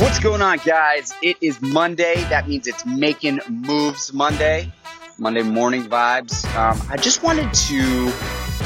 What's 0.00 0.18
going 0.18 0.40
on, 0.40 0.56
guys? 0.64 1.12
It 1.22 1.36
is 1.42 1.60
Monday. 1.60 2.14
That 2.30 2.48
means 2.48 2.66
it's 2.66 2.86
Making 2.86 3.38
Moves 3.50 4.14
Monday, 4.14 4.72
Monday 5.18 5.42
morning 5.42 5.90
vibes. 5.90 6.42
Um, 6.56 6.80
I 6.88 6.96
just 6.96 7.22
wanted 7.22 7.52
to 7.52 8.10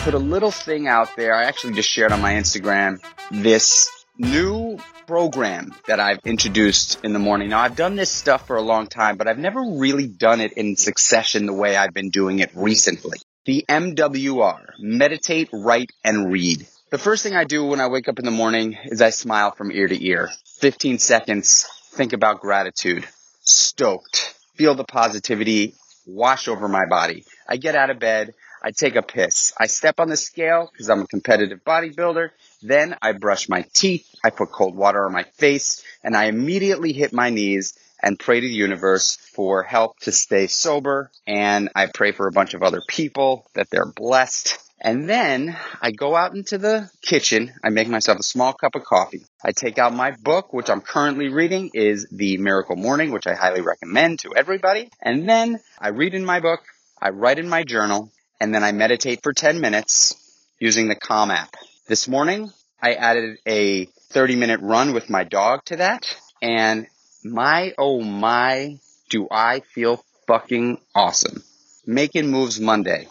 put 0.04 0.14
a 0.14 0.18
little 0.18 0.52
thing 0.52 0.86
out 0.86 1.16
there. 1.16 1.34
I 1.34 1.42
actually 1.42 1.74
just 1.74 1.90
shared 1.90 2.12
on 2.12 2.20
my 2.20 2.34
Instagram 2.34 3.02
this 3.32 3.90
new 4.16 4.78
program 5.08 5.74
that 5.88 5.98
I've 5.98 6.20
introduced 6.24 7.04
in 7.04 7.12
the 7.12 7.18
morning. 7.18 7.48
Now, 7.48 7.62
I've 7.62 7.74
done 7.74 7.96
this 7.96 8.12
stuff 8.12 8.46
for 8.46 8.54
a 8.54 8.62
long 8.62 8.86
time, 8.86 9.16
but 9.16 9.26
I've 9.26 9.36
never 9.36 9.60
really 9.60 10.06
done 10.06 10.40
it 10.40 10.52
in 10.52 10.76
succession 10.76 11.46
the 11.46 11.52
way 11.52 11.76
I've 11.76 11.92
been 11.92 12.10
doing 12.10 12.38
it 12.38 12.52
recently. 12.54 13.18
The 13.44 13.64
MWR 13.68 14.60
Meditate, 14.78 15.48
Write, 15.52 15.90
and 16.04 16.30
Read. 16.30 16.68
The 16.90 16.98
first 16.98 17.22
thing 17.22 17.34
I 17.34 17.44
do 17.44 17.64
when 17.64 17.80
I 17.80 17.88
wake 17.88 18.08
up 18.08 18.18
in 18.18 18.24
the 18.24 18.30
morning 18.30 18.76
is 18.84 19.02
I 19.02 19.10
smile 19.10 19.50
from 19.50 19.72
ear 19.72 19.88
to 19.88 20.06
ear. 20.06 20.30
15 20.58 20.98
seconds, 20.98 21.66
think 21.92 22.12
about 22.12 22.40
gratitude. 22.40 23.06
Stoked. 23.40 24.34
Feel 24.54 24.74
the 24.74 24.84
positivity 24.84 25.74
wash 26.06 26.48
over 26.48 26.68
my 26.68 26.84
body. 26.86 27.24
I 27.48 27.56
get 27.56 27.74
out 27.74 27.90
of 27.90 27.98
bed. 27.98 28.34
I 28.62 28.70
take 28.70 28.96
a 28.96 29.02
piss. 29.02 29.52
I 29.58 29.66
step 29.66 30.00
on 30.00 30.08
the 30.08 30.16
scale 30.16 30.70
because 30.72 30.88
I'm 30.88 31.02
a 31.02 31.06
competitive 31.06 31.64
bodybuilder. 31.64 32.30
Then 32.62 32.96
I 33.02 33.12
brush 33.12 33.48
my 33.48 33.64
teeth. 33.74 34.06
I 34.24 34.30
put 34.30 34.52
cold 34.52 34.74
water 34.74 35.04
on 35.04 35.12
my 35.12 35.24
face 35.24 35.82
and 36.02 36.16
I 36.16 36.26
immediately 36.26 36.92
hit 36.92 37.12
my 37.12 37.30
knees 37.30 37.78
and 38.02 38.18
pray 38.18 38.40
to 38.40 38.46
the 38.46 38.52
universe 38.52 39.16
for 39.16 39.62
help 39.62 39.98
to 40.00 40.12
stay 40.12 40.46
sober. 40.46 41.10
And 41.26 41.70
I 41.74 41.86
pray 41.86 42.12
for 42.12 42.26
a 42.26 42.32
bunch 42.32 42.54
of 42.54 42.62
other 42.62 42.82
people 42.86 43.46
that 43.54 43.68
they're 43.70 43.90
blessed. 43.90 44.58
And 44.84 45.08
then 45.08 45.56
I 45.80 45.92
go 45.92 46.14
out 46.14 46.34
into 46.34 46.58
the 46.58 46.90
kitchen. 47.00 47.54
I 47.64 47.70
make 47.70 47.88
myself 47.88 48.18
a 48.18 48.22
small 48.22 48.52
cup 48.52 48.74
of 48.74 48.84
coffee. 48.84 49.24
I 49.42 49.52
take 49.52 49.78
out 49.78 49.94
my 49.94 50.10
book, 50.10 50.52
which 50.52 50.68
I'm 50.68 50.82
currently 50.82 51.28
reading 51.30 51.70
is 51.72 52.06
The 52.12 52.36
Miracle 52.36 52.76
Morning, 52.76 53.10
which 53.10 53.26
I 53.26 53.32
highly 53.32 53.62
recommend 53.62 54.18
to 54.20 54.34
everybody. 54.36 54.90
And 55.00 55.26
then 55.26 55.58
I 55.80 55.88
read 55.88 56.12
in 56.12 56.26
my 56.26 56.40
book. 56.40 56.60
I 57.00 57.08
write 57.08 57.38
in 57.38 57.48
my 57.48 57.64
journal 57.64 58.12
and 58.38 58.54
then 58.54 58.62
I 58.62 58.72
meditate 58.72 59.22
for 59.22 59.32
10 59.32 59.58
minutes 59.58 60.16
using 60.60 60.88
the 60.88 60.96
Calm 60.96 61.30
app. 61.30 61.54
This 61.88 62.06
morning, 62.06 62.52
I 62.78 62.92
added 62.92 63.38
a 63.46 63.86
30 63.86 64.36
minute 64.36 64.60
run 64.60 64.92
with 64.92 65.08
my 65.08 65.24
dog 65.24 65.64
to 65.66 65.76
that. 65.76 66.14
And 66.42 66.88
my, 67.24 67.72
oh 67.78 68.02
my, 68.02 68.76
do 69.08 69.28
I 69.30 69.60
feel 69.60 70.04
fucking 70.26 70.76
awesome. 70.94 71.42
Making 71.86 72.30
Moves 72.30 72.60
Monday. 72.60 73.08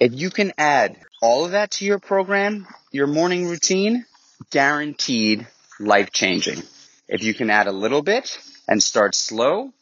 If 0.00 0.12
you 0.14 0.30
can 0.30 0.52
add 0.56 0.96
all 1.20 1.44
of 1.44 1.52
that 1.52 1.72
to 1.72 1.84
your 1.84 1.98
program, 1.98 2.66
your 2.92 3.06
morning 3.06 3.48
routine, 3.48 4.04
guaranteed 4.50 5.46
life 5.80 6.12
changing. 6.12 6.62
If 7.08 7.22
you 7.22 7.34
can 7.34 7.50
add 7.50 7.66
a 7.66 7.72
little 7.72 8.02
bit 8.02 8.38
and 8.68 8.82
start 8.82 9.14
slow, 9.14 9.72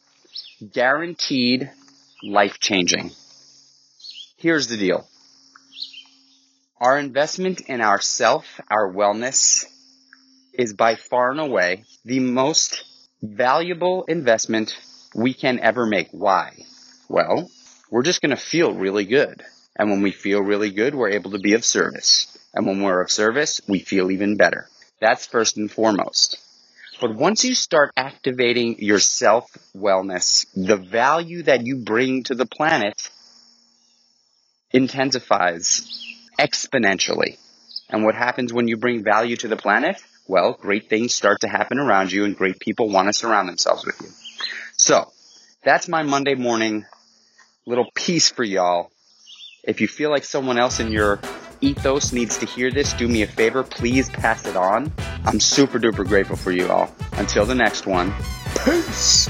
guaranteed 0.73 1.69
life 2.23 2.59
changing. 2.59 3.11
Here's 4.37 4.67
the 4.67 4.77
deal. 4.77 5.07
Our 6.79 6.97
investment 6.97 7.61
in 7.61 7.81
ourself, 7.81 8.59
our 8.69 8.91
wellness, 8.91 9.65
is 10.53 10.73
by 10.73 10.95
far 10.95 11.31
and 11.31 11.39
away 11.39 11.83
the 12.05 12.19
most 12.19 12.83
valuable 13.21 14.05
investment 14.05 14.75
we 15.15 15.33
can 15.33 15.59
ever 15.59 15.85
make. 15.85 16.09
Why? 16.11 16.53
Well, 17.09 17.49
we're 17.89 18.03
just 18.03 18.21
going 18.21 18.35
to 18.35 18.41
feel 18.41 18.73
really 18.73 19.05
good. 19.05 19.43
And 19.77 19.89
when 19.91 20.01
we 20.01 20.11
feel 20.11 20.41
really 20.41 20.71
good, 20.71 20.95
we're 20.95 21.11
able 21.11 21.31
to 21.31 21.39
be 21.39 21.53
of 21.53 21.63
service. 21.63 22.37
And 22.53 22.65
when 22.65 22.81
we're 22.81 23.01
of 23.01 23.11
service, 23.11 23.61
we 23.67 23.79
feel 23.79 24.11
even 24.11 24.35
better. 24.35 24.67
That's 24.99 25.27
first 25.27 25.57
and 25.57 25.71
foremost. 25.71 26.37
But 26.99 27.15
once 27.15 27.45
you 27.45 27.53
start 27.53 27.91
activating 27.95 28.77
your 28.79 28.99
self 28.99 29.45
wellness, 29.75 30.47
the 30.55 30.77
value 30.77 31.43
that 31.43 31.65
you 31.65 31.77
bring 31.77 32.23
to 32.23 32.35
the 32.35 32.47
planet 32.47 33.09
intensifies 34.71 35.87
exponentially. 36.39 37.37
And 37.89 38.03
what 38.03 38.15
happens 38.15 38.51
when 38.51 38.67
you 38.67 38.77
bring 38.77 39.03
value 39.03 39.35
to 39.37 39.47
the 39.47 39.55
planet? 39.55 40.01
Well, 40.27 40.53
great 40.59 40.89
things 40.89 41.13
start 41.13 41.41
to 41.41 41.47
happen 41.47 41.79
around 41.79 42.11
you 42.11 42.25
and 42.25 42.35
great 42.35 42.59
people 42.59 42.89
want 42.89 43.07
to 43.07 43.13
surround 43.13 43.47
themselves 43.47 43.85
with 43.85 44.01
you. 44.01 44.09
So 44.75 45.11
that's 45.63 45.87
my 45.87 46.03
Monday 46.03 46.35
morning 46.35 46.85
little 47.65 47.89
piece 47.93 48.29
for 48.29 48.43
y'all. 48.43 48.91
If 49.67 49.81
you 49.81 49.87
feel 49.89 50.09
like 50.09 50.23
someone 50.23 50.57
else 50.57 50.79
in 50.79 50.93
your 50.93 51.19
ethos 51.59 52.13
needs 52.13 52.37
to 52.37 52.45
hear 52.45 52.71
this, 52.71 52.93
do 52.93 53.05
me 53.05 53.23
a 53.23 53.27
favor. 53.27 53.63
Please 53.63 54.09
pass 54.09 54.45
it 54.45 54.55
on. 54.55 54.93
I'm 55.25 55.41
super 55.41 55.77
duper 55.77 56.07
grateful 56.07 56.37
for 56.37 56.53
you 56.53 56.69
all. 56.69 56.89
Until 57.13 57.45
the 57.45 57.55
next 57.55 57.85
one, 57.85 58.13
peace. 58.63 59.27